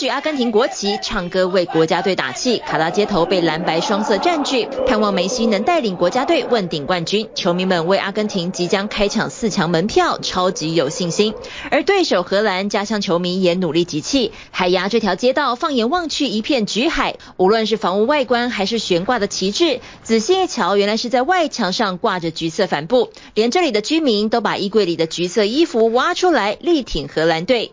[0.00, 2.56] 举阿根廷国旗，唱歌为国家队打气。
[2.66, 7.28] 卡拉街头被蓝白双色占据，盼望梅西能带领国家队问鼎冠军。
[7.34, 11.34] 球迷们为阿根廷即将开抢四强门票超级有信心。
[11.70, 14.32] 而对手荷兰家乡球迷也努力集气。
[14.50, 23.10] 海牙这条街道，放眼望去一片橘海，无论是房屋外观还是悬挂的旗帜，仔细一瞧，原来是在外墙上挂着橘色帆布。
[23.34, 27.72] 连这里的居民都把衣柜里的橘色衣服挖出来，力挺荷兰队。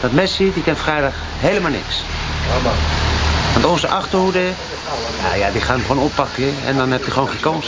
[0.00, 2.02] Dat Messi, die kent vrijdag helemaal niks.
[3.52, 4.50] Want onze achterhoede,
[5.22, 7.66] ja, ja, die gaan hem gewoon oppakken en dan heb je gewoon geen kans.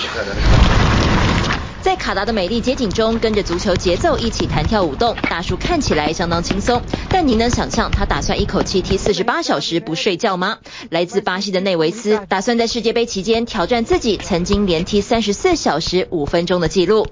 [1.83, 6.83] 在卡达的美丽街景中，跟着足球节奏一起弹跳舞动，大叔看起来相当轻松。
[7.09, 10.59] 但你能想象他打算一口气踢四十八小时不睡觉吗？
[10.91, 17.07] 来自巴西的内维斯打算在世界杯期间挑战自己曾经连踢三十四小时五分钟的记录。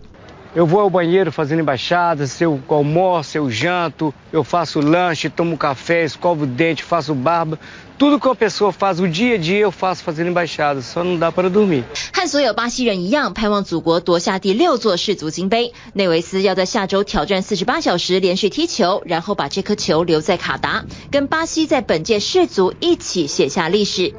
[0.56, 6.04] Eu vou ao banheiro fazendo embaixadas, eu almoço, eu janto, eu faço lanche, tomo café,
[6.04, 7.60] escovo o dente, faço barba.
[8.00, 11.18] Tudo que uma pessoa faz o dia a dia, eu faço fazendo embaixadas, só não
[11.18, 11.84] dá para dormir.
[12.12, 15.72] 和所有巴西人一样，盼望祖国夺下第六座世足金杯。
[15.94, 24.16] 内维斯要在下周挑战四十八小时连续踢球，然后把这颗球留在卡达，跟巴西在本届世足一起写下历史。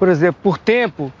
[0.00, 1.12] Por exemplo, por tempo,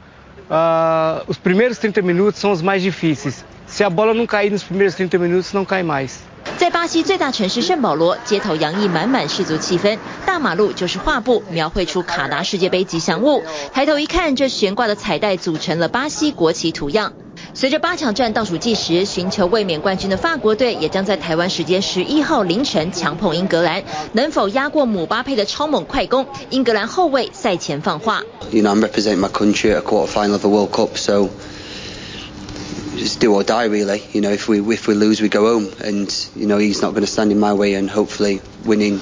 [0.48, 3.44] uh, os primeiros 30 minutos são os mais difíceis.
[3.79, 6.09] Se a bola não cair nos primeiros 30 minutos, não cai mais.
[6.57, 13.41] 在巴西最大城市圣保罗，街头洋溢满满氏族气氛，大马路就是画布，描绘出卡达世界杯吉祥物。
[13.71, 17.13] 抬头一看，这悬挂的彩带组成了巴西国旗图样。
[17.53, 26.27] 随着八强战倒数计时，寻求卫冕冠军的法国队也将在台湾时间十一号凌晨强碰英格兰，能否压过姆巴佩的超猛快攻？
[26.49, 31.29] 英格兰后卫赛前放话：You know, I'm representing my country at a quarter final of the World Cup, so.
[32.99, 34.03] Just do or die, really.
[34.11, 36.91] You know, if we if we lose, we go home, and you know he's not
[36.91, 38.99] going to stand in my way, and hopefully winning,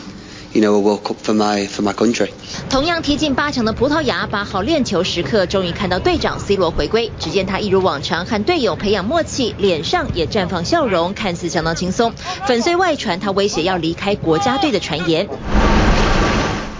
[0.53, 2.29] you know, a World Cup for my for my country.
[2.69, 7.11] 同样踢进八强的葡萄牙，八号练球时刻终于看到队长 C 罗回归。
[7.19, 12.13] 只见他一如往常和队友培养默契，脸上也绽放笑容，看似相当轻松。
[12.45, 15.27] 粉碎外传他威胁要离开国家队的传言。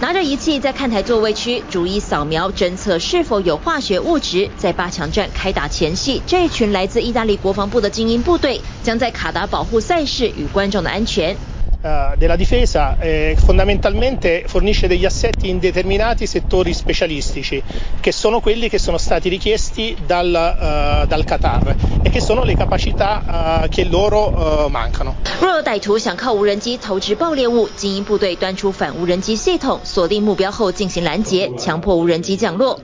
[0.00, 4.48] 拿着仪器在看台座位区逐一扫描侦测是否有化学物质。
[4.56, 11.36] 在八强战开打前夕，这群来自意大利国防部的精英部队将在卡达保护赛事与观众的安全。
[11.87, 17.61] Uh, della difesa eh, fondamentalmente fornisce degli assetti in determinati settori specialistici
[17.99, 22.55] che sono quelli che sono stati richiesti dal, uh, dal Qatar e che sono le
[22.55, 25.15] capacità uh, che loro uh, mancano.
[25.41, 32.79] 若有歹徒想靠无人机投掷爆裂物，精英部队端出反无人机系统，锁定目标后进行拦截，强迫无人机降落。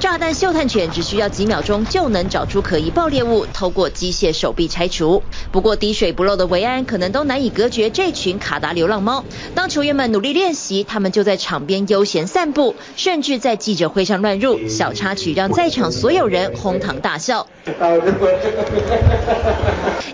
[0.00, 5.22] 炸弹嗅探犬只需要几秒钟就能找出可疑爆裂物，透过机械手臂拆除。
[5.52, 9.26] 不过滴水不漏的维安可能都难以隔绝这群卡达流浪猫。
[9.54, 14.68] 当球员们努力练习，他们就在场边悠闲散步，甚至在记者会上乱入。
[14.68, 17.46] 小插曲让在场所有人哄堂大笑。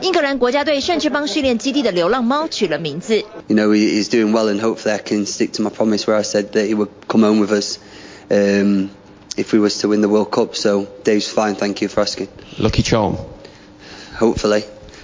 [0.00, 3.18] 英格兰国家队甚至帮训练基地的流浪猫取了名字。
[3.46, 6.50] You know, he's doing well and hopefully I can stick to my promise where I said
[6.54, 7.78] that he would come home with us.
[8.28, 8.90] Um,
[9.37, 10.55] if we was to win the World Cup.
[10.55, 12.27] So Dave's fine, thank you for asking.
[12.57, 13.17] Lucky charm.
[14.19, 14.63] Hopefully,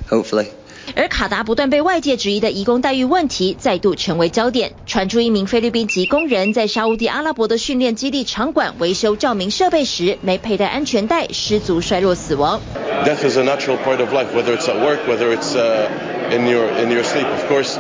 [0.10, 0.47] hopefully.
[0.95, 12.62] 而卡达不断被外界质疑的移工待遇问题再度成为焦点，传出一名菲律宾籍工人在沙乌地阿拉伯的训练基地场馆维修照明设备时没佩戴安全带，失足摔落死亡。
[13.03, 15.89] Death is a natural part of life, whether it's at work, whether it's uh,
[16.32, 17.28] in your in your sleep.
[17.28, 17.78] Of course,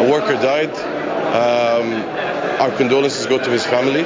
[0.00, 0.70] a worker died.
[1.30, 2.02] Um,
[2.58, 4.04] our condolences go to his family.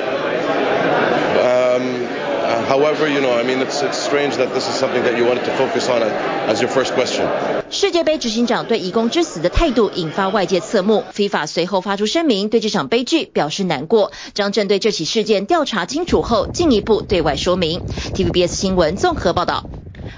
[2.70, 5.44] However, you know, I mean, it's it's strange that this is something that you wanted
[5.46, 6.04] to focus on
[6.48, 7.26] as your first question.
[7.72, 17.82] 世界杯执行长对义工之死的态度引发外界侧目，FIFA 随后发出声明，对这场悲剧表示难过，将针对这起事件调查清楚后进一步对外说明。
[18.14, 19.66] TVBS 新闻综合报道。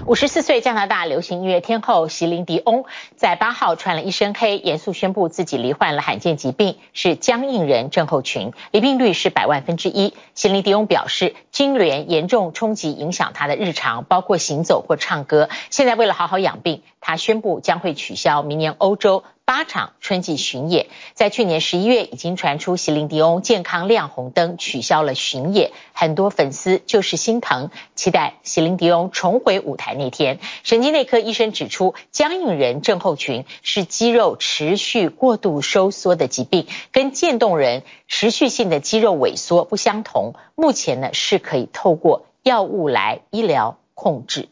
[0.04, 2.84] 五十四岁加拿大流行音乐天后席琳迪翁
[3.14, 10.12] 在八号穿了一身黑，严肃宣布自己罹患了罕见疾病，是僵硬人症候群，罹病率是百万分之一。
[10.34, 15.48] 席琳迪翁表示，痙攣严重冲击影响他的日常，包括行走或唱歌。
[15.70, 19.24] 现在为了好好养病，他宣布将会取消明年欧洲。
[19.44, 25.72] 八场春季巡演，在去年十一月已经传出席琳迪翁健康亮红灯，取消了巡演。
[25.92, 30.38] 很多粉丝就是心疼，期待席琳迪翁重回舞台那天。
[30.62, 37.82] 神经内科医生指出，僵硬人症候群是肌肉持续过度收缩的疾病，跟渐冻人
[38.14, 40.34] 持续性的肌肉萎缩不相同。
[40.54, 44.50] 目前呢是可以透过药物来医疗控制。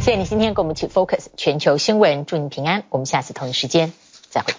[0.00, 2.84] 谢谢你今天跟我们一起 focus 全球新闻，祝你平安。
[2.88, 3.92] 我们下次同一时间
[4.30, 4.54] 再会。